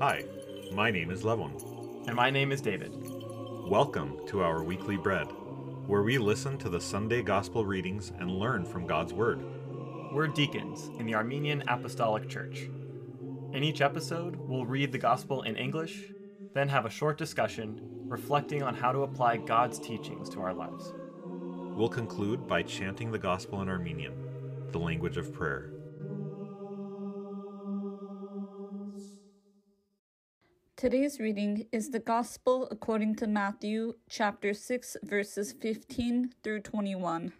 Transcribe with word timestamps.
Hi, 0.00 0.24
my 0.72 0.90
name 0.90 1.10
is 1.10 1.24
Levon. 1.24 2.06
And 2.06 2.16
my 2.16 2.30
name 2.30 2.52
is 2.52 2.62
David. 2.62 2.90
Welcome 3.68 4.16
to 4.28 4.40
our 4.40 4.62
weekly 4.62 4.96
bread, 4.96 5.26
where 5.86 6.02
we 6.02 6.16
listen 6.16 6.56
to 6.56 6.70
the 6.70 6.80
Sunday 6.80 7.20
gospel 7.20 7.66
readings 7.66 8.10
and 8.18 8.30
learn 8.30 8.64
from 8.64 8.86
God's 8.86 9.12
Word. 9.12 9.44
We're 10.10 10.28
deacons 10.28 10.88
in 10.98 11.04
the 11.04 11.14
Armenian 11.14 11.62
Apostolic 11.68 12.30
Church. 12.30 12.70
In 13.52 13.62
each 13.62 13.82
episode, 13.82 14.36
we'll 14.36 14.64
read 14.64 14.90
the 14.90 14.96
gospel 14.96 15.42
in 15.42 15.54
English, 15.56 16.04
then 16.54 16.70
have 16.70 16.86
a 16.86 16.90
short 16.90 17.18
discussion 17.18 17.78
reflecting 18.06 18.62
on 18.62 18.74
how 18.74 18.92
to 18.92 19.00
apply 19.00 19.36
God's 19.36 19.78
teachings 19.78 20.30
to 20.30 20.40
our 20.40 20.54
lives. 20.54 20.94
We'll 21.26 21.90
conclude 21.90 22.46
by 22.46 22.62
chanting 22.62 23.12
the 23.12 23.18
gospel 23.18 23.60
in 23.60 23.68
Armenian, 23.68 24.14
the 24.70 24.78
language 24.78 25.18
of 25.18 25.34
prayer. 25.34 25.72
Today's 30.80 31.20
reading 31.20 31.66
is 31.72 31.90
the 31.90 31.98
Gospel 31.98 32.66
according 32.70 33.16
to 33.16 33.26
Matthew 33.26 33.96
chapter 34.08 34.54
6 34.54 34.96
verses 35.02 35.52
15 35.52 36.32
through 36.42 36.60
21. 36.60 37.34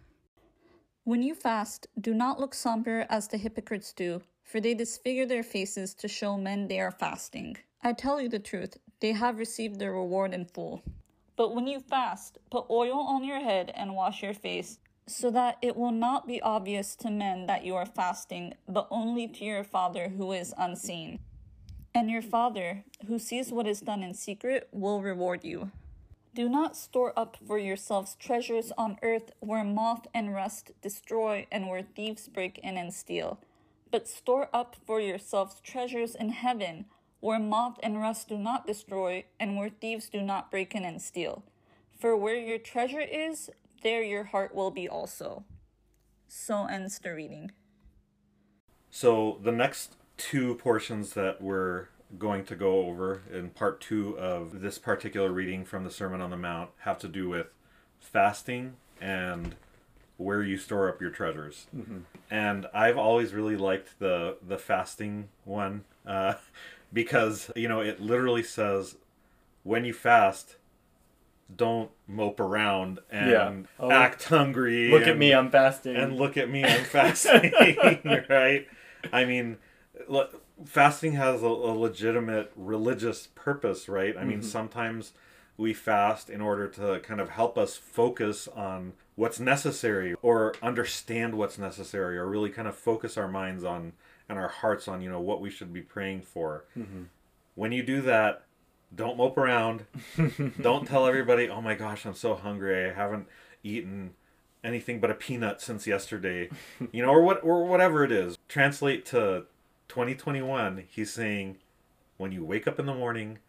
When 1.05 1.23
you 1.23 1.33
fast, 1.33 1.87
do 1.99 2.13
not 2.13 2.39
look 2.39 2.53
somber 2.53 3.07
as 3.09 3.27
the 3.27 3.39
hypocrites 3.39 3.93
do, 3.93 4.21
for 4.43 4.59
they 4.59 4.75
disfigure 4.75 5.25
their 5.25 5.41
faces 5.41 5.95
to 5.95 6.07
show 6.07 6.37
men 6.37 6.67
they 6.67 6.79
are 6.79 6.91
fasting. 6.91 7.57
I 7.81 7.93
tell 7.93 8.21
you 8.21 8.29
the 8.29 8.37
truth, 8.37 8.77
they 8.99 9.13
have 9.13 9.39
received 9.39 9.79
their 9.79 9.93
reward 9.93 10.35
in 10.35 10.45
full. 10.45 10.83
But 11.35 11.55
when 11.55 11.65
you 11.65 11.79
fast, 11.79 12.37
put 12.51 12.69
oil 12.69 12.99
on 12.99 13.23
your 13.23 13.39
head 13.39 13.71
and 13.73 13.95
wash 13.95 14.21
your 14.21 14.35
face, 14.35 14.77
so 15.07 15.31
that 15.31 15.57
it 15.63 15.75
will 15.75 15.91
not 15.91 16.27
be 16.27 16.43
obvious 16.43 16.95
to 16.97 17.09
men 17.09 17.47
that 17.47 17.65
you 17.65 17.75
are 17.75 17.87
fasting, 17.87 18.53
but 18.69 18.87
only 18.91 19.27
to 19.29 19.43
your 19.43 19.63
Father 19.63 20.09
who 20.09 20.31
is 20.31 20.53
unseen. 20.59 21.21
And 21.93 22.09
your 22.09 22.21
Father, 22.21 22.83
who 23.07 23.19
sees 23.19 23.51
what 23.51 23.67
is 23.67 23.81
done 23.81 24.01
in 24.01 24.13
secret, 24.13 24.69
will 24.71 25.01
reward 25.01 25.43
you. 25.43 25.71
Do 26.33 26.47
not 26.47 26.77
store 26.77 27.11
up 27.17 27.35
for 27.45 27.57
yourselves 27.57 28.15
treasures 28.17 28.71
on 28.77 28.97
earth 29.01 29.31
where 29.41 29.65
moth 29.65 30.07
and 30.13 30.33
rust 30.33 30.71
destroy 30.81 31.45
and 31.51 31.67
where 31.67 31.83
thieves 31.83 32.29
break 32.29 32.57
in 32.59 32.77
and 32.77 32.93
steal, 32.93 33.39
but 33.91 34.07
store 34.07 34.47
up 34.53 34.77
for 34.87 35.01
yourselves 35.01 35.59
treasures 35.61 36.15
in 36.15 36.29
heaven 36.29 36.85
where 37.19 37.39
moth 37.39 37.77
and 37.83 37.99
rust 37.99 38.29
do 38.29 38.37
not 38.37 38.65
destroy 38.65 39.25
and 39.39 39.57
where 39.57 39.69
thieves 39.69 40.07
do 40.07 40.21
not 40.21 40.49
break 40.49 40.73
in 40.73 40.85
and 40.85 41.01
steal. 41.01 41.43
For 41.99 42.15
where 42.15 42.35
your 42.35 42.57
treasure 42.57 43.01
is, 43.01 43.49
there 43.83 44.01
your 44.01 44.23
heart 44.23 44.55
will 44.55 44.71
be 44.71 44.87
also. 44.87 45.43
So 46.29 46.65
ends 46.65 46.97
the 46.99 47.13
reading. 47.13 47.51
So, 48.89 49.39
the 49.43 49.51
next 49.51 49.95
two 50.21 50.53
portions 50.55 51.13
that 51.13 51.41
we're 51.41 51.87
going 52.19 52.45
to 52.45 52.55
go 52.55 52.85
over 52.85 53.23
in 53.33 53.49
part 53.49 53.81
two 53.81 54.17
of 54.19 54.61
this 54.61 54.77
particular 54.77 55.31
reading 55.31 55.65
from 55.65 55.83
the 55.83 55.89
Sermon 55.89 56.21
on 56.21 56.29
the 56.29 56.37
Mount 56.37 56.69
have 56.79 56.99
to 56.99 57.07
do 57.07 57.27
with 57.27 57.47
fasting 57.99 58.73
and 58.99 59.55
where 60.17 60.43
you 60.43 60.57
store 60.57 60.87
up 60.89 61.01
your 61.01 61.09
treasures. 61.09 61.65
Mm-hmm. 61.75 61.99
And 62.29 62.67
I've 62.71 62.97
always 62.97 63.33
really 63.33 63.55
liked 63.55 63.97
the 63.99 64.37
the 64.47 64.59
fasting 64.59 65.29
one 65.43 65.85
uh, 66.05 66.35
because 66.93 67.49
you 67.55 67.67
know 67.67 67.81
it 67.81 67.99
literally 67.99 68.43
says 68.43 68.97
when 69.63 69.85
you 69.85 69.93
fast, 69.93 70.57
don't 71.55 71.89
mope 72.07 72.39
around 72.39 72.99
and 73.09 73.29
Yeah. 73.31 73.53
Oh, 73.79 73.91
act 73.91 74.25
hungry. 74.25 74.91
Look 74.91 75.07
at 75.07 75.17
me, 75.17 75.33
I'm 75.33 75.49
fasting. 75.49 75.95
and 75.95 76.15
look 76.15 76.37
at 76.37 76.49
me, 76.49 76.63
I'm 76.63 76.83
fasting, 76.97 77.51
right? 78.29 78.67
I 79.11 79.25
mean, 79.25 79.57
fasting 80.65 81.13
has 81.13 81.43
a, 81.43 81.47
a 81.47 81.73
legitimate 81.73 82.51
religious 82.55 83.27
purpose, 83.35 83.89
right? 83.89 84.15
I 84.17 84.23
mean, 84.23 84.39
mm-hmm. 84.39 84.47
sometimes 84.47 85.13
we 85.57 85.73
fast 85.73 86.29
in 86.29 86.41
order 86.41 86.67
to 86.67 86.99
kind 87.01 87.21
of 87.21 87.29
help 87.29 87.57
us 87.57 87.75
focus 87.75 88.47
on 88.47 88.93
what's 89.15 89.39
necessary 89.39 90.15
or 90.21 90.55
understand 90.61 91.35
what's 91.35 91.57
necessary 91.57 92.17
or 92.17 92.27
really 92.27 92.49
kind 92.49 92.67
of 92.67 92.75
focus 92.75 93.17
our 93.17 93.27
minds 93.27 93.63
on 93.63 93.93
and 94.27 94.39
our 94.39 94.47
hearts 94.47 94.87
on, 94.87 95.01
you 95.01 95.09
know, 95.09 95.19
what 95.19 95.41
we 95.41 95.49
should 95.49 95.73
be 95.73 95.81
praying 95.81 96.21
for. 96.21 96.65
Mm-hmm. 96.77 97.03
When 97.55 97.71
you 97.71 97.83
do 97.83 98.01
that, 98.01 98.43
don't 98.93 99.17
mope 99.17 99.37
around. 99.37 99.85
don't 100.61 100.87
tell 100.87 101.05
everybody, 101.05 101.49
"Oh 101.49 101.61
my 101.61 101.75
gosh, 101.75 102.05
I'm 102.05 102.13
so 102.13 102.35
hungry. 102.35 102.89
I 102.89 102.93
haven't 102.93 103.27
eaten 103.63 104.11
anything 104.63 104.99
but 104.99 105.11
a 105.11 105.13
peanut 105.13 105.61
since 105.61 105.87
yesterday." 105.87 106.49
you 106.91 107.01
know, 107.01 107.09
or 107.09 107.21
what 107.21 107.43
or 107.43 107.65
whatever 107.65 108.03
it 108.03 108.11
is. 108.11 108.37
Translate 108.47 109.05
to 109.07 109.45
2021, 109.91 110.85
he's 110.87 111.11
saying 111.11 111.57
when 112.15 112.31
you 112.31 112.45
wake 112.45 112.65
up 112.65 112.79
in 112.79 112.85
the 112.85 112.93
morning, 112.93 113.39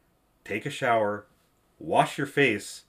take 0.44 0.66
a 0.66 0.70
shower, 0.70 1.24
wash 1.78 2.18
your 2.18 2.26
face, 2.26 2.82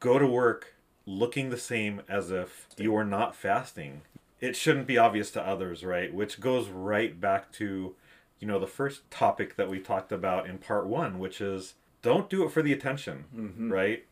go 0.00 0.18
to 0.18 0.26
work 0.26 0.72
looking 1.04 1.50
the 1.50 1.58
same 1.58 2.00
as 2.08 2.30
if 2.30 2.66
you 2.78 2.96
are 2.96 3.04
not 3.04 3.36
fasting. 3.36 4.00
It 4.40 4.56
shouldn't 4.56 4.86
be 4.86 4.96
obvious 4.96 5.30
to 5.32 5.46
others, 5.46 5.84
right? 5.84 6.14
Which 6.14 6.40
goes 6.40 6.70
right 6.70 7.20
back 7.20 7.52
to, 7.52 7.94
you 8.40 8.48
know, 8.48 8.58
the 8.58 8.66
first 8.66 9.10
topic 9.10 9.56
that 9.56 9.68
we 9.68 9.80
talked 9.80 10.10
about 10.10 10.48
in 10.48 10.56
part 10.56 10.86
one, 10.86 11.18
which 11.18 11.42
is 11.42 11.74
don't 12.00 12.30
do 12.30 12.42
it 12.44 12.52
for 12.52 12.62
the 12.62 12.72
attention, 12.72 13.26
mm-hmm. 13.36 13.70
right? 13.70 14.06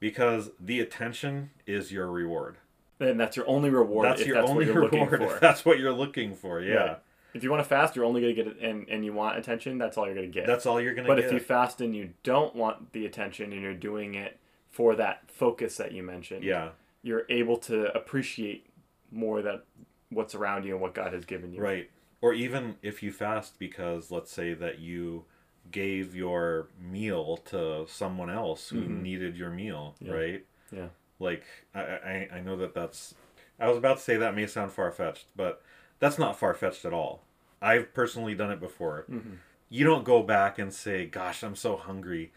Because 0.00 0.50
the 0.58 0.80
attention 0.80 1.50
is 1.68 1.92
your 1.92 2.10
reward. 2.10 2.56
and 2.98 3.20
that's 3.20 3.36
your 3.36 3.48
only 3.48 3.70
reward 3.70 4.08
that's 4.08 4.26
your 4.26 4.38
that's 4.38 4.50
only 4.50 4.66
reward 4.72 5.22
if 5.22 5.38
that's 5.38 5.64
what 5.64 5.78
you're 5.78 5.92
looking 5.92 6.34
for. 6.34 6.60
Yeah. 6.60 6.74
Right. 6.74 6.98
If 7.34 7.42
you 7.42 7.50
want 7.50 7.62
to 7.62 7.68
fast, 7.68 7.96
you're 7.96 8.04
only 8.04 8.20
going 8.20 8.34
to 8.34 8.42
get 8.42 8.52
it, 8.52 8.60
and, 8.60 8.88
and 8.88 9.04
you 9.04 9.12
want 9.12 9.36
attention, 9.36 9.76
that's 9.76 9.98
all 9.98 10.06
you're 10.06 10.14
going 10.14 10.30
to 10.30 10.32
get. 10.32 10.46
That's 10.46 10.66
all 10.66 10.80
you're 10.80 10.94
gonna 10.94 11.08
But 11.08 11.16
get. 11.16 11.22
But 11.22 11.34
if 11.34 11.40
you 11.40 11.44
fast 11.44 11.80
and 11.80 11.94
you 11.94 12.10
don't 12.22 12.54
want 12.54 12.92
the 12.92 13.06
attention 13.06 13.52
and 13.52 13.60
you're 13.60 13.74
doing 13.74 14.14
it 14.14 14.38
for 14.70 14.94
that 14.96 15.30
focus 15.30 15.76
that 15.78 15.92
you 15.92 16.02
mentioned, 16.02 16.44
yeah. 16.44 16.70
you're 17.02 17.24
able 17.28 17.56
to 17.58 17.94
appreciate 17.96 18.66
more 19.10 19.42
that 19.42 19.64
what's 20.10 20.34
around 20.34 20.64
you 20.64 20.72
and 20.72 20.80
what 20.80 20.94
God 20.94 21.12
has 21.12 21.24
given 21.24 21.52
you. 21.52 21.60
Right. 21.60 21.90
Or 22.20 22.32
even 22.32 22.76
if 22.82 23.02
you 23.02 23.12
fast 23.12 23.58
because 23.58 24.10
let's 24.10 24.30
say 24.30 24.54
that 24.54 24.78
you 24.78 25.24
gave 25.70 26.14
your 26.14 26.68
meal 26.80 27.36
to 27.46 27.84
someone 27.88 28.30
else 28.30 28.68
who 28.68 28.80
needed 28.80 29.36
your 29.36 29.50
meal, 29.50 29.94
Mm-hmm. 30.00 30.06
Yeah. 30.06 30.18
right? 30.18 30.46
Yeah. 30.72 30.86
Like 31.18 31.44
I, 31.74 31.80
I 31.80 32.28
I 32.34 32.40
know 32.40 32.56
that 32.56 32.74
that's 32.74 33.14
I 33.58 33.68
was 33.68 33.78
about 33.78 33.98
to 33.98 34.02
say 34.02 34.16
that 34.16 34.34
may 34.34 34.46
sound 34.46 34.72
far 34.72 34.90
fetched, 34.90 35.26
but 35.36 35.62
that's 35.98 36.18
not 36.18 36.38
far 36.38 36.54
fetched 36.54 36.84
at 36.84 36.92
all. 36.92 37.22
I've 37.62 37.94
personally 37.94 38.34
done 38.34 38.50
it 38.50 38.60
before. 38.60 39.04
Mm-hmm. 39.10 39.34
You 39.70 39.84
don't 39.84 40.04
go 40.04 40.22
back 40.22 40.58
and 40.58 40.72
say, 40.72 41.06
"Gosh, 41.06 41.42
I'm 41.42 41.56
so 41.56 41.76
hungry. 41.76 42.32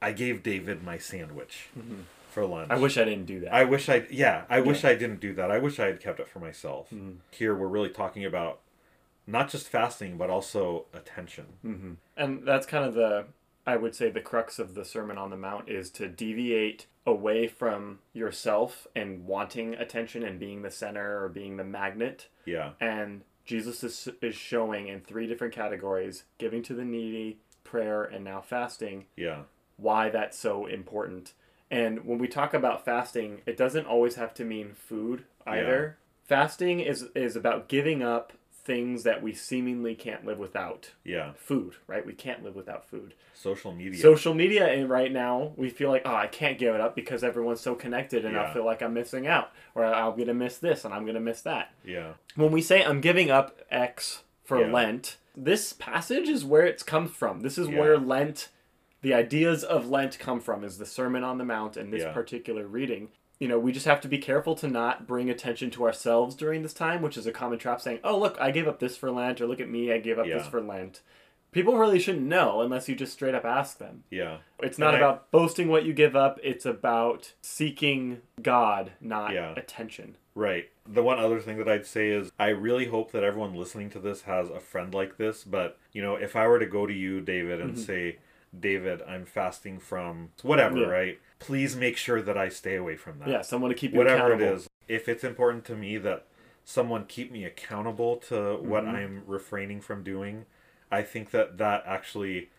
I 0.00 0.12
gave 0.12 0.42
David 0.42 0.82
my 0.82 0.98
sandwich 0.98 1.68
for 2.30 2.46
lunch." 2.46 2.68
Mm-hmm. 2.68 2.78
I 2.78 2.82
wish 2.82 2.96
I 2.96 3.04
didn't 3.04 3.26
do 3.26 3.40
that. 3.40 3.52
I 3.52 3.64
wish 3.64 3.88
I 3.88 4.06
yeah, 4.10 4.44
I 4.48 4.60
wish 4.60 4.84
I 4.84 4.94
didn't 4.94 5.20
do 5.20 5.34
that. 5.34 5.50
I 5.50 5.58
wish 5.58 5.78
I 5.80 5.86
had 5.86 6.00
kept 6.00 6.20
it 6.20 6.28
for 6.28 6.38
myself. 6.38 6.90
Mm-hmm. 6.90 7.18
Here 7.30 7.54
we're 7.54 7.66
really 7.66 7.90
talking 7.90 8.24
about 8.24 8.60
not 9.26 9.50
just 9.50 9.68
fasting 9.68 10.16
but 10.16 10.30
also 10.30 10.86
attention. 10.94 11.46
Mm-hmm. 11.64 11.92
and 12.16 12.46
that's 12.46 12.66
kind 12.66 12.84
of 12.84 12.94
the 12.94 13.26
i 13.68 13.76
would 13.76 13.94
say 13.94 14.08
the 14.10 14.20
crux 14.30 14.58
of 14.58 14.74
the 14.74 14.84
sermon 14.84 15.16
on 15.18 15.30
the 15.30 15.36
mount 15.36 15.68
is 15.68 15.90
to 15.90 16.08
deviate 16.08 16.86
away 17.06 17.46
from 17.46 17.98
yourself 18.12 18.86
and 18.96 19.24
wanting 19.26 19.74
attention 19.74 20.22
and 20.22 20.38
being 20.40 20.62
the 20.62 20.70
center 20.70 21.22
or 21.22 21.28
being 21.28 21.56
the 21.56 21.64
magnet 21.64 22.28
Yeah. 22.44 22.72
and 22.80 23.22
jesus 23.44 23.82
is, 23.84 24.08
is 24.20 24.34
showing 24.34 24.88
in 24.88 25.00
three 25.00 25.26
different 25.26 25.54
categories 25.54 26.24
giving 26.38 26.62
to 26.64 26.74
the 26.74 26.84
needy 26.84 27.38
prayer 27.64 28.02
and 28.04 28.24
now 28.24 28.40
fasting 28.40 29.06
Yeah. 29.16 29.42
why 29.76 30.08
that's 30.10 30.38
so 30.38 30.66
important 30.66 31.32
and 31.70 32.04
when 32.06 32.18
we 32.18 32.28
talk 32.28 32.54
about 32.54 32.84
fasting 32.84 33.42
it 33.46 33.56
doesn't 33.56 33.86
always 33.86 34.14
have 34.16 34.32
to 34.34 34.44
mean 34.44 34.72
food 34.74 35.24
either 35.46 35.96
fasting 36.24 36.80
is 36.80 37.06
is 37.14 37.36
about 37.36 37.68
giving 37.68 38.02
up 38.02 38.32
things 38.68 39.02
that 39.04 39.22
we 39.22 39.32
seemingly 39.32 39.94
can't 39.94 40.26
live 40.26 40.38
without 40.38 40.90
Yeah. 41.02 41.32
food, 41.36 41.74
right? 41.86 42.04
We 42.04 42.12
can't 42.12 42.44
live 42.44 42.54
without 42.54 42.86
food. 42.86 43.14
Social 43.32 43.72
media. 43.72 43.98
Social 43.98 44.34
media, 44.34 44.66
and 44.68 44.90
right 44.90 45.10
now 45.10 45.54
we 45.56 45.70
feel 45.70 45.88
like, 45.88 46.02
oh, 46.04 46.14
I 46.14 46.26
can't 46.26 46.58
give 46.58 46.74
it 46.74 46.80
up 46.82 46.94
because 46.94 47.24
everyone's 47.24 47.62
so 47.62 47.74
connected, 47.74 48.26
and 48.26 48.36
I 48.36 48.42
Yeah. 48.42 48.52
feel 48.52 48.66
like 48.66 48.82
I'm 48.82 48.92
missing 48.92 49.26
out, 49.26 49.52
or 49.74 49.86
I'm 49.86 50.16
gonna 50.18 50.34
miss 50.34 50.58
this, 50.58 50.84
and 50.84 50.92
I'm 50.92 51.06
gonna 51.06 51.18
miss 51.18 51.40
that. 51.42 51.72
yeah. 51.82 52.12
When 52.36 52.52
we 52.52 52.60
say 52.60 52.84
I'm 52.84 53.00
giving 53.00 53.30
up 53.30 53.58
X 53.70 54.22
for 54.44 54.60
Yeah. 54.60 54.70
Lent, 54.70 55.16
this 55.34 55.72
passage 55.72 56.28
is 56.28 56.44
where 56.44 56.66
it's 56.66 56.82
come 56.82 57.08
from. 57.08 57.40
This 57.40 57.56
is 57.56 57.68
Yeah. 57.68 57.78
where 57.80 57.96
Lent, 57.98 58.50
the 59.00 59.14
ideas 59.14 59.64
of 59.64 59.88
Lent 59.88 60.18
come 60.18 60.40
from, 60.40 60.62
is 60.62 60.76
the 60.76 60.84
Sermon 60.86 61.24
on 61.24 61.38
the 61.38 61.44
Mount 61.46 61.78
and 61.78 61.90
this 61.90 62.02
Yeah. 62.02 62.12
particular 62.12 62.66
reading. 62.66 63.08
You 63.40 63.46
know, 63.48 63.58
we 63.58 63.70
just 63.72 63.86
have 63.86 64.00
to 64.00 64.08
be 64.08 64.18
careful 64.18 64.54
to 64.56 64.66
not 64.68 65.06
bring 65.06 65.30
attention 65.30 65.70
to 65.70 65.84
ourselves 65.84 66.34
during 66.34 66.62
this 66.62 66.74
time, 66.74 67.02
which 67.02 67.16
is 67.16 67.26
a 67.26 67.32
common 67.32 67.58
trap 67.58 67.80
saying, 67.80 68.00
oh, 68.02 68.18
look, 68.18 68.36
I 68.40 68.50
gave 68.50 68.66
up 68.66 68.80
this 68.80 68.96
for 68.96 69.10
Lent, 69.12 69.40
or 69.40 69.46
look 69.46 69.60
at 69.60 69.68
me, 69.70 69.92
I 69.92 69.98
gave 69.98 70.18
up 70.18 70.26
this 70.26 70.46
for 70.48 70.60
Lent. 70.60 71.02
People 71.52 71.78
really 71.78 71.98
shouldn't 72.00 72.26
know 72.26 72.60
unless 72.60 72.88
you 72.88 72.94
just 72.96 73.12
straight 73.12 73.34
up 73.34 73.44
ask 73.44 73.78
them. 73.78 74.02
Yeah. 74.10 74.38
It's 74.60 74.78
not 74.78 74.92
And 74.94 75.02
I- 75.02 75.06
about 75.06 75.30
boasting 75.30 75.68
what 75.68 75.84
you 75.84 75.92
give 75.94 76.14
up, 76.16 76.38
it's 76.42 76.66
about 76.66 77.32
seeking 77.40 78.22
God, 78.42 78.92
not 79.00 79.32
Yeah. 79.32 79.54
attention. 79.56 80.16
Right. 80.34 80.68
The 80.86 81.02
one 81.02 81.18
other 81.18 81.40
thing 81.40 81.58
that 81.58 81.68
I'd 81.68 81.86
say 81.86 82.10
is 82.10 82.30
I 82.38 82.48
really 82.48 82.86
hope 82.86 83.12
that 83.12 83.24
everyone 83.24 83.54
listening 83.54 83.88
to 83.90 83.98
this 84.00 84.22
has 84.22 84.50
a 84.50 84.60
friend 84.60 84.92
like 84.92 85.16
this. 85.16 85.42
But, 85.44 85.78
you 85.92 86.02
know, 86.02 86.16
if 86.16 86.36
I 86.36 86.46
were 86.48 86.58
to 86.58 86.66
go 86.66 86.86
to 86.86 86.92
you, 86.92 87.20
David, 87.20 87.60
and 87.60 87.78
say, 87.78 88.18
David, 88.58 89.02
I'm 89.08 89.24
fasting 89.24 89.78
from 89.78 90.30
whatever, 90.42 90.74
Mm-hmm. 90.76 90.84
Yeah. 90.84 90.96
right? 90.96 91.18
Please 91.38 91.76
make 91.76 91.96
sure 91.96 92.20
that 92.22 92.36
I 92.36 92.48
stay 92.48 92.76
away 92.76 92.96
from 92.96 93.18
that. 93.20 93.28
Yeah, 93.28 93.42
someone 93.42 93.70
to 93.70 93.76
keep 93.76 93.92
you 93.92 93.98
Whatever 93.98 94.32
it 94.34 94.40
is. 94.42 94.68
If 94.88 95.08
it's 95.08 95.22
important 95.24 95.64
to 95.66 95.76
me 95.76 95.96
that 95.98 96.26
someone 96.64 97.04
keep 97.06 97.30
me 97.30 97.44
accountable 97.44 98.16
to 98.28 98.56
what 98.56 98.84
Mm-hmm. 98.84 98.96
I'm 98.96 99.22
refraining 99.26 99.80
from 99.80 100.02
doing, 100.02 100.46
I 100.90 101.02
think 101.02 101.30
that 101.30 101.58
that 101.58 101.84
actually. 101.86 102.50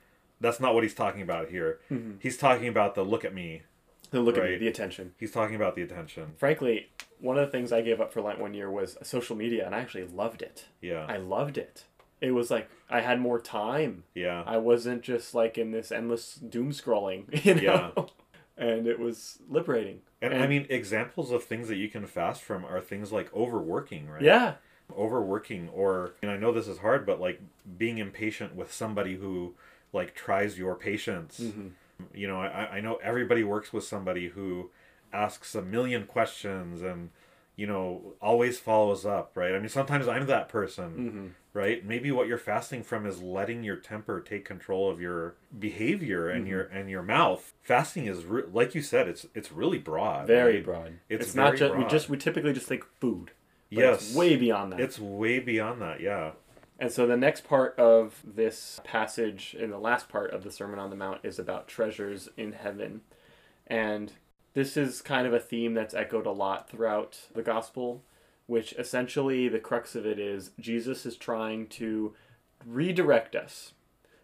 That's 0.41 0.61
not 0.61 0.73
what 0.73 0.83
he's 0.83 0.93
talking 0.93 1.21
about 1.21 1.49
here. 1.49 1.79
Mm-hmm. 1.91 2.13
He's 2.19 2.37
talking 2.37 2.69
about 2.69 2.95
the 2.95 3.03
look 3.03 3.25
at 3.25 3.33
me. 3.33 3.63
Then 4.11 4.21
look 4.23 4.37
at 4.37 4.43
me, 4.45 4.55
the 4.57 4.69
attention. 4.69 5.11
He's 5.19 5.31
talking 5.31 5.55
about 5.55 5.75
the 5.75 5.81
attention. 5.81 6.31
Frankly, 6.37 6.89
one 7.19 7.37
of 7.37 7.45
the 7.45 7.51
things 7.51 7.73
I 7.73 7.81
gave 7.81 7.99
up 7.99 8.13
for 8.13 8.21
Lent 8.21 8.39
one 8.39 8.53
year 8.53 8.71
was 8.71 8.97
social 9.03 9.35
media, 9.35 9.65
and 9.65 9.75
I 9.75 9.79
actually 9.79 10.05
loved 10.05 10.41
it. 10.41 10.65
Yeah. 10.81 11.05
I 11.09 11.17
loved 11.17 11.57
it. 11.57 11.83
It 12.21 12.31
was 12.31 12.49
like 12.49 12.69
I 12.89 13.01
had 13.01 13.19
more 13.19 13.39
time. 13.39 14.03
yeah. 14.15 14.43
I 14.47 14.57
wasn't 14.57 15.01
just 15.03 15.35
like 15.35 15.57
in 15.57 15.71
this 15.71 15.91
endless 15.91 16.35
doom 16.35 16.71
scrolling, 16.71 17.25
you 17.45 17.55
know. 17.55 17.91
Yeah. 17.97 18.03
And 18.59 18.85
it 18.87 18.99
was 18.99 19.39
liberating. 19.49 20.01
And, 20.21 20.33
I 20.33 20.47
mean, 20.47 20.67
examples 20.69 21.31
of 21.31 21.43
things 21.45 21.69
that 21.69 21.77
you 21.77 21.87
can 21.87 22.05
fast 22.05 22.41
from 22.41 22.65
are 22.65 22.81
things 22.81 23.11
like 23.11 23.33
overworking, 23.33 24.09
right? 24.09 24.21
yeah, 24.21 24.55
Overworking, 24.97 25.69
or, 25.69 26.13
and 26.21 26.29
I 26.29 26.37
know 26.37 26.51
this 26.51 26.67
is 26.67 26.79
hard, 26.79 27.05
but 27.05 27.21
like 27.21 27.39
being 27.77 27.99
impatient 27.99 28.55
with 28.55 28.73
somebody 28.73 29.15
who 29.15 29.53
like 29.93 30.13
tries 30.13 30.57
your 30.57 30.75
patience. 30.75 31.39
Mm-hmm. 31.39 31.67
You 32.13 32.27
know, 32.27 32.41
I, 32.41 32.77
I 32.77 32.81
know 32.81 32.99
everybody 33.01 33.43
works 33.43 33.71
with 33.71 33.85
somebody 33.85 34.29
who 34.29 34.71
asks 35.13 35.55
a 35.55 35.61
million 35.61 36.05
questions 36.05 36.81
and, 36.81 37.11
you 37.59 37.67
know, 37.67 38.13
always 38.21 38.57
follows 38.57 39.05
up, 39.05 39.31
right? 39.35 39.53
I 39.53 39.59
mean, 39.59 39.69
sometimes 39.69 40.07
I'm 40.07 40.25
that 40.27 40.47
person, 40.49 40.89
Mm-hmm. 40.97 41.27
right? 41.53 41.85
Maybe 41.85 42.09
what 42.11 42.27
you're 42.27 42.37
fasting 42.37 42.83
from 42.83 43.05
is 43.05 43.21
letting 43.21 43.63
your 43.63 43.75
temper 43.75 44.21
take 44.21 44.45
control 44.45 44.89
of 44.89 45.01
your 45.01 45.35
behavior 45.57 46.29
and 46.29 46.47
your 46.47 46.61
and 46.61 46.89
your 46.89 47.03
mouth. 47.03 47.53
Fasting 47.61 48.05
is 48.05 48.23
re- 48.25 48.43
like 48.59 48.75
you 48.75 48.81
said, 48.81 49.07
it's 49.07 49.25
it's 49.35 49.51
really 49.51 49.77
broad. 49.77 50.25
very 50.27 50.55
right? 50.55 50.65
broad. 50.65 50.93
It's 51.09 51.25
It's, 51.27 51.35
not 51.35 51.57
just 51.57 51.75
we 51.75 51.83
just 51.85 52.09
we 52.09 52.17
typically 52.17 52.53
just 52.53 52.67
think 52.67 52.85
food. 53.01 53.31
but 53.71 53.79
Yes. 53.83 54.01
it's 54.07 54.15
way 54.15 54.35
beyond 54.37 54.71
that. 54.71 54.79
It's 54.79 54.97
way 54.99 55.39
beyond 55.39 55.81
that, 55.81 55.99
yeah. 55.99 56.31
And 56.81 56.91
so 56.93 57.05
the 57.05 57.17
next 57.17 57.43
part 57.43 57.77
of 57.77 58.21
this 58.25 58.79
passage, 58.85 59.53
in 59.59 59.69
the 59.69 59.77
last 59.77 60.07
part 60.07 60.31
of 60.31 60.43
the 60.45 60.51
Sermon 60.51 60.79
on 60.79 60.89
the 60.89 60.95
Mount, 60.95 61.19
is 61.23 61.37
about 61.37 61.67
treasures 61.67 62.29
in 62.37 62.53
heaven. 62.53 63.01
And 63.67 64.13
this 64.53 64.75
is 64.77 65.01
kind 65.01 65.25
of 65.27 65.33
a 65.33 65.39
theme 65.39 65.73
that's 65.73 65.93
echoed 65.93 66.25
a 66.25 66.31
lot 66.31 66.69
throughout 66.69 67.19
the 67.33 67.41
gospel, 67.41 68.03
which 68.47 68.73
essentially 68.73 69.47
the 69.47 69.59
crux 69.59 69.95
of 69.95 70.05
it 70.05 70.19
is 70.19 70.51
Jesus 70.59 71.05
is 71.05 71.15
trying 71.15 71.67
to 71.67 72.13
redirect 72.65 73.35
us 73.35 73.73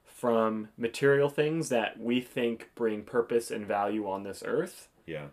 from 0.03 0.69
material 0.77 1.29
things 1.29 1.69
that 1.69 1.99
we 1.99 2.21
think 2.21 2.69
bring 2.75 3.03
purpose 3.03 3.51
and 3.51 3.65
value 3.65 4.09
on 4.09 4.23
this 4.23 4.43
earth. 4.45 4.87
Yeah. 5.05 5.25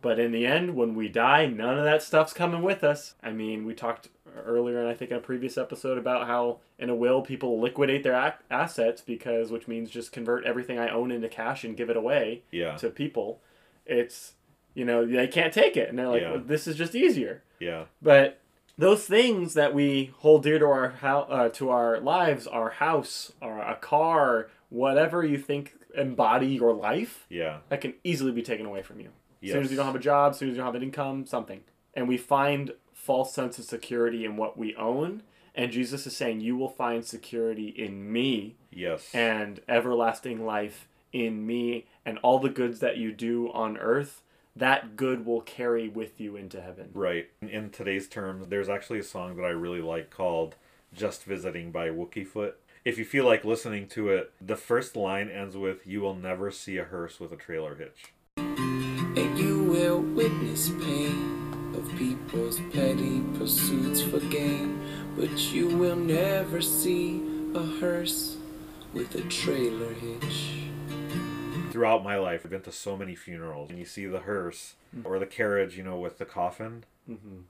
But 0.00 0.20
in 0.20 0.30
the 0.30 0.46
end, 0.46 0.76
when 0.76 0.94
we 0.94 1.08
die, 1.08 1.46
none 1.46 1.76
of 1.76 1.84
that 1.84 2.02
stuff's 2.04 2.32
coming 2.32 2.62
with 2.62 2.84
us. 2.84 3.14
I 3.22 3.32
mean, 3.32 3.64
we 3.66 3.74
talked 3.74 4.08
earlier, 4.46 4.78
and 4.78 4.88
I 4.88 4.94
think 4.94 5.10
in 5.10 5.16
a 5.16 5.20
previous 5.20 5.58
episode, 5.58 5.98
about 5.98 6.28
how 6.28 6.58
in 6.78 6.88
a 6.88 6.94
will 6.94 7.20
people 7.22 7.60
liquidate 7.60 8.04
their 8.04 8.34
assets 8.48 9.00
because, 9.00 9.50
which 9.50 9.66
means 9.66 9.90
just 9.90 10.12
convert 10.12 10.44
everything 10.44 10.78
I 10.78 10.88
own 10.90 11.10
into 11.10 11.28
cash 11.28 11.64
and 11.64 11.76
give 11.76 11.90
it 11.90 11.96
away 11.96 12.42
Yeah. 12.52 12.76
to 12.76 12.90
people. 12.90 13.40
It's, 13.88 14.34
you 14.74 14.84
know, 14.84 15.04
they 15.06 15.26
can't 15.26 15.52
take 15.52 15.76
it. 15.76 15.88
And 15.88 15.98
they're 15.98 16.08
like, 16.08 16.22
Yeah. 16.22 16.30
well, 16.32 16.40
this 16.44 16.66
is 16.66 16.76
just 16.76 16.94
easier. 16.94 17.42
Yeah. 17.58 17.84
But 18.00 18.40
those 18.76 19.04
things 19.06 19.54
that 19.54 19.74
we 19.74 20.12
hold 20.18 20.44
dear 20.44 20.58
to 20.60 20.66
our 20.66 20.94
uh, 21.02 21.48
to 21.50 21.70
our 21.70 21.98
lives, 22.00 22.46
our 22.46 22.70
house, 22.70 23.32
or 23.42 23.58
a 23.58 23.74
car, 23.74 24.48
whatever 24.68 25.24
you 25.24 25.38
think 25.38 25.74
embody 25.96 26.46
your 26.48 26.72
life, 26.74 27.26
Yeah. 27.28 27.58
that 27.70 27.80
can 27.80 27.94
easily 28.04 28.30
be 28.30 28.42
taken 28.42 28.66
away 28.66 28.82
from 28.82 29.00
you. 29.00 29.10
As 29.42 29.50
soon 29.52 29.62
as 29.62 29.70
you 29.70 29.76
don't 29.76 29.86
have 29.86 29.94
a 29.96 30.00
job, 30.00 30.30
as 30.32 30.38
soon 30.38 30.48
as 30.50 30.52
you 30.54 30.58
don't 30.58 30.66
have 30.66 30.74
an 30.74 30.82
income, 30.82 31.24
something. 31.26 31.62
And 31.94 32.06
we 32.08 32.16
find 32.16 32.72
false 32.92 33.32
sense 33.32 33.58
of 33.58 33.64
security 33.64 34.24
in 34.24 34.36
what 34.36 34.56
we 34.58 34.74
own. 34.76 35.22
And 35.54 35.72
Jesus 35.72 36.06
is 36.06 36.16
saying, 36.16 36.40
You 36.40 36.56
will 36.56 36.68
find 36.68 37.04
security 37.04 37.68
in 37.68 38.12
me 38.12 38.56
Yes. 38.70 39.12
and 39.14 39.60
everlasting 39.68 40.44
life 40.44 40.86
in 41.12 41.46
me, 41.46 41.86
and 42.04 42.18
all 42.18 42.38
the 42.38 42.48
goods 42.48 42.80
that 42.80 42.96
you 42.96 43.12
do 43.12 43.50
on 43.52 43.76
earth, 43.78 44.22
that 44.56 44.96
good 44.96 45.24
will 45.24 45.40
carry 45.40 45.88
with 45.88 46.20
you 46.20 46.36
into 46.36 46.60
heaven. 46.60 46.90
Right. 46.92 47.28
In- 47.40 47.48
In 47.48 47.70
today's 47.70 48.08
terms, 48.08 48.48
there's 48.48 48.68
actually 48.68 48.98
a 48.98 49.04
song 49.04 49.36
that 49.36 49.44
I 49.44 49.50
really 49.50 49.80
like 49.80 50.10
called 50.10 50.56
Just 50.92 51.24
Visiting 51.24 51.70
by 51.70 51.88
Wookiefoot. 51.88 52.54
If 52.84 52.98
you 52.98 53.04
feel 53.04 53.24
like 53.26 53.44
listening 53.44 53.86
to 53.88 54.08
it, 54.10 54.32
the 54.40 54.56
first 54.56 54.96
line 54.96 55.28
ends 55.28 55.56
with 55.56 55.86
You 55.86 56.00
will 56.00 56.14
never 56.14 56.50
see 56.50 56.78
a 56.78 56.84
hearse 56.84 57.20
with 57.20 57.32
a 57.32 57.36
trailer 57.36 57.74
hitch. 57.74 58.12
And 58.36 59.38
you 59.38 59.64
will 59.64 60.00
witness 60.00 60.70
pain 60.70 61.72
of 61.76 61.88
people's 61.96 62.60
petty 62.72 63.20
pursuits 63.36 64.00
for 64.02 64.20
gain. 64.20 64.80
But 65.16 65.52
you 65.52 65.68
will 65.68 65.96
never 65.96 66.60
see 66.60 67.20
a 67.54 67.62
hearse 67.80 68.36
with 68.94 69.14
a 69.16 69.22
trailer 69.22 69.92
hitch. 69.92 70.67
Throughout 71.70 72.02
my 72.04 72.16
life, 72.16 72.42
I've 72.44 72.50
been 72.50 72.62
to 72.62 72.72
so 72.72 72.96
many 72.96 73.14
funerals, 73.14 73.70
and 73.70 73.78
you 73.78 73.84
see 73.84 74.06
the 74.06 74.20
hearse 74.20 74.74
or 75.04 75.18
the 75.18 75.26
carriage, 75.26 75.76
you 75.76 75.82
know, 75.82 75.98
with 75.98 76.18
the 76.18 76.24
coffin. 76.24 76.84
Mm-hmm. 77.08 77.40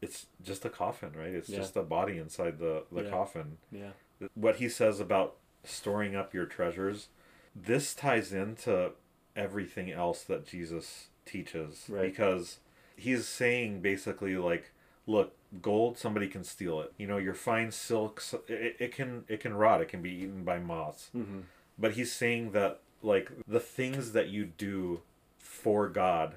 It's 0.00 0.26
just 0.42 0.64
a 0.64 0.70
coffin, 0.70 1.10
right? 1.16 1.28
It's 1.34 1.48
Yeah. 1.48 1.58
just 1.58 1.76
a 1.76 1.82
body 1.82 2.16
inside 2.18 2.58
the, 2.58 2.84
the 2.90 3.02
Yeah. 3.04 3.10
coffin. 3.10 3.58
Yeah. 3.70 3.90
what 4.34 4.56
he 4.56 4.68
says 4.68 5.00
about 5.00 5.36
storing 5.64 6.14
up 6.14 6.34
your 6.34 6.44
treasures 6.44 7.08
this 7.56 7.94
ties 7.94 8.32
into 8.34 8.92
everything 9.34 9.90
else 9.90 10.22
that 10.24 10.46
jesus 10.46 11.08
teaches 11.24 11.86
Right. 11.88 12.02
because 12.02 12.58
he's 12.96 13.26
saying 13.26 13.80
basically 13.80 14.36
like 14.36 14.72
look 15.06 15.34
gold 15.62 15.96
somebody 15.96 16.28
can 16.28 16.44
steal 16.44 16.80
it 16.82 16.92
you 16.98 17.06
know 17.06 17.16
your 17.16 17.32
fine 17.32 17.70
silks 17.72 18.34
it, 18.46 18.76
it 18.78 18.92
can 18.94 19.24
it 19.26 19.40
can 19.40 19.54
rot 19.54 19.80
it 19.80 19.88
can 19.88 20.02
be 20.02 20.10
eaten 20.10 20.44
by 20.44 20.58
moths 20.58 21.08
Mm-hmm. 21.16 21.40
but 21.78 21.92
he's 21.92 22.12
saying 22.12 22.52
that 22.52 22.80
like 23.02 23.30
the 23.46 23.60
things 23.60 24.12
that 24.12 24.28
you 24.28 24.44
do 24.44 25.00
for 25.38 25.88
god 25.88 26.36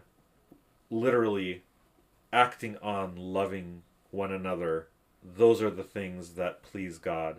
literally 0.89 1.63
acting 2.31 2.77
on 2.77 3.15
loving 3.15 3.81
one 4.11 4.31
another 4.31 4.87
those 5.23 5.61
are 5.61 5.69
the 5.69 5.83
things 5.83 6.31
that 6.31 6.63
please 6.63 6.97
god. 6.97 7.37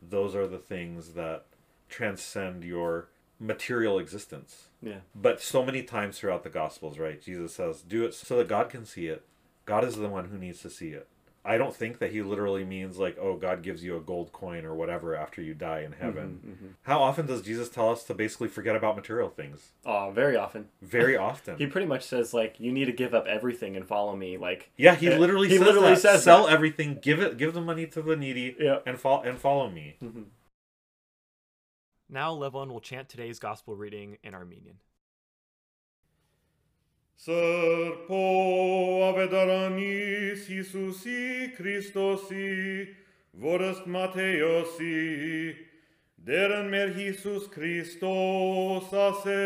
Those 0.00 0.34
are 0.34 0.46
the 0.46 0.58
things 0.58 1.10
that 1.10 1.44
transcend 1.88 2.64
your 2.64 3.08
material 3.38 3.98
existence. 3.98 4.68
Yeah. 4.80 4.98
but 5.14 5.40
so 5.40 5.64
many 5.64 5.82
times 5.82 6.18
throughout 6.18 6.42
the 6.42 6.50
gospels 6.50 6.98
right 6.98 7.22
jesus 7.22 7.54
says 7.54 7.82
do 7.82 8.04
it 8.04 8.14
so 8.14 8.36
that 8.38 8.48
god 8.48 8.68
can 8.68 8.84
see 8.84 9.06
it. 9.06 9.24
God 9.64 9.84
is 9.84 9.94
the 9.94 10.08
one 10.08 10.28
who 10.28 10.38
needs 10.38 10.60
to 10.62 10.70
see 10.70 10.88
it 10.88 11.06
i 11.44 11.56
don't 11.58 11.74
think 11.74 11.98
that 11.98 12.12
he 12.12 12.22
literally 12.22 12.64
means 12.64 12.98
like 12.98 13.16
oh 13.20 13.36
god 13.36 13.62
gives 13.62 13.82
you 13.82 13.96
a 13.96 14.00
gold 14.00 14.32
coin 14.32 14.64
or 14.64 14.74
whatever 14.74 15.14
after 15.16 15.42
you 15.42 15.54
die 15.54 15.80
in 15.80 15.92
heaven 15.92 16.40
Mm-hmm. 16.46 16.66
how 16.82 17.02
often 17.02 17.26
does 17.26 17.42
jesus 17.42 17.68
tell 17.68 17.90
us 17.90 18.04
to 18.04 18.14
basically 18.14 18.48
forget 18.48 18.76
about 18.76 18.94
material 18.96 19.28
things 19.28 19.72
Oh, 19.84 20.10
very 20.14 20.36
often. 20.36 20.68
very 20.80 21.16
often 21.30 21.56
He 21.58 21.66
pretty 21.66 21.86
much 21.86 22.04
says 22.04 22.32
like, 22.32 22.60
"You 22.60 22.70
need 22.72 22.84
to 22.86 22.92
give 22.92 23.12
up 23.14 23.26
everything 23.26 23.76
and 23.76 23.86
follow 23.86 24.14
me." 24.16 24.36
Like, 24.38 24.70
yeah 24.76 24.94
he 24.94 25.08
Uh, 25.08 25.18
literally 25.18 25.48
he 25.48 25.56
says 25.58 25.66
literally 25.66 25.94
that. 25.94 26.00
says 26.00 26.22
sell 26.24 26.46
that. 26.46 26.52
everything 26.52 26.98
give 27.02 27.20
it 27.20 27.36
give 27.36 27.54
the 27.54 27.60
money 27.60 27.86
to 27.86 28.02
the 28.02 28.16
needy 28.16 28.54
Yeah. 28.58 28.78
and 28.86 28.98
follow 29.00 29.22
and 29.22 29.38
follow 29.38 29.68
me 29.70 29.96
Now 32.08 32.34
Levon 32.34 32.68
will 32.68 32.80
chant 32.80 33.08
today's 33.08 33.38
gospel 33.38 33.74
reading 33.74 34.18
in 34.22 34.34
Armenian. 34.34 34.76
Սրբո 37.20 38.22
ավետարանիս 39.08 40.46
Հիսուսի 40.52 41.26
Քրիստոսի, 41.58 42.48
որըստ 43.44 43.84
Մաթեոսի, 43.96 44.96
դերն 46.26 46.72
մեր 46.72 46.90
Հիսուս 46.96 47.46
Քրիստոս 47.52 48.90
ասե, 49.04 49.44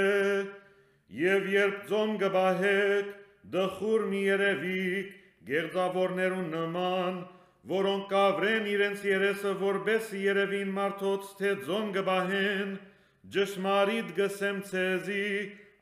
եւ 1.27 1.51
երբ 1.57 1.85
ձոմ 1.91 2.17
գբահեք, 2.23 3.13
դխուր 3.53 4.07
մի 4.15 4.23
երևիկ, 4.27 5.13
գեղձավորներուն 5.51 6.49
նման, 6.57 7.21
որոնք 7.77 8.09
կավրեն 8.11 8.67
իրենց 8.73 9.07
երեսը, 9.07 9.53
որբեսի 9.61 10.25
երևին 10.25 10.75
մարդոց, 10.81 11.31
թե 11.39 11.55
ձոմ 11.69 11.93
գբահեն, 11.97 12.75
ճշմարիտ 13.37 14.11
գսեմ 14.17 14.61
ցեզի, 14.71 15.31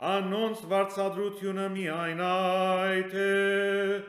անոնց 0.02 0.62
վարցադրությունը 0.70 1.66
միայն 1.74 2.20
այդ 2.26 3.12
է, 3.24 4.00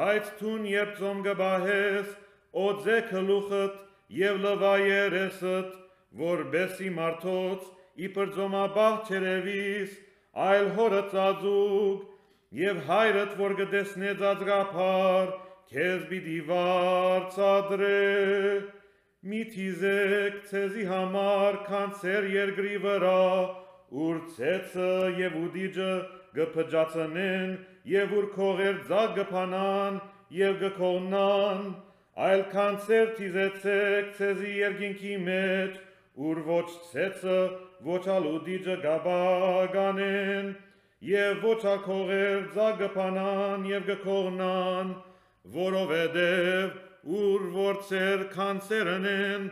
բայց 0.00 0.30
թուն 0.40 0.64
եպ 0.70 0.96
ծոմ 0.98 1.20
գբահես, 1.26 2.08
ոձեք 2.56 3.12
հլուխըտ 3.14 3.76
և 4.20 4.40
լվա 4.44 4.72
երեսըտ, 4.82 5.76
որբեսի 6.22 6.90
մարդոց 6.96 7.68
իպր 8.08 8.32
ծոմաբաղ 8.36 8.96
չերևիս, 9.06 9.94
այլ 10.50 10.68
հորը 10.78 11.02
ծածուկ, 11.14 12.02
և 12.58 12.82
հայրըտ, 12.90 13.38
որ 13.38 13.56
գտեսնե 13.60 14.14
ծածգապար, 14.24 15.32
կեզ 15.70 16.04
բիդի 16.10 16.38
վարցադրե, 16.50 17.94
մի 19.30 19.42
թիզեք 19.54 20.38
ծեզի 20.50 20.84
համար 20.90 21.58
կանցեր 21.70 22.30
երգրի 22.34 22.78
վրա, 22.82 23.24
ուր 23.90 24.18
ցեցը 24.36 24.90
եւ 25.18 25.36
ուդիջը 25.40 25.90
գփջացնեն 26.36 27.54
եւ 27.90 28.12
ուր 28.20 28.26
քողեր 28.36 28.76
ձագ 28.90 29.14
գփանան 29.18 30.00
եւ 30.30 30.58
գքողնան, 30.60 31.62
այլ 32.26 32.42
կանցեր 32.52 33.08
թիզեցեք 33.18 34.10
ցեզի 34.18 34.52
երկինքի 34.60 35.14
մեջ, 35.26 35.78
ուր 36.30 36.42
ոչ 36.46 36.66
ցեցը, 36.90 37.38
ոչ 37.86 38.02
ալուդիջը 38.14 38.76
գաբագանեն, 38.84 40.52
եւ 41.10 41.46
ոչ 41.48 41.60
ակողեր 41.74 42.46
ձագ 42.54 42.80
գփանան 42.84 43.66
եւ 43.70 43.86
գքողնան, 43.90 44.92
որովհետև 45.56 46.78
ուր 47.20 47.46
որ 47.56 47.80
ծեր 47.88 48.26
կանցերն 48.34 49.06
են, 49.10 49.46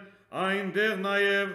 այնտեղ 0.46 0.98
նաև 1.04 1.54